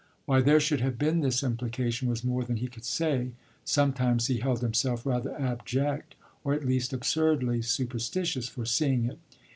Why 0.25 0.41
there 0.41 0.59
should 0.59 0.81
have 0.81 0.97
been 0.97 1.21
this 1.21 1.43
implication 1.43 2.09
was 2.09 2.23
more 2.23 2.43
than 2.43 2.57
he 2.57 2.65
could 2.65 2.85
say; 2.85 3.33
sometimes 3.63 4.25
he 4.25 4.39
held 4.39 4.61
himself 4.61 5.05
rather 5.05 5.39
abject, 5.39 6.15
or 6.43 6.55
at 6.55 6.65
least 6.65 6.91
absurdly 6.91 7.61
superstitious, 7.61 8.47
for 8.47 8.65
seeing 8.65 9.05
it. 9.05 9.19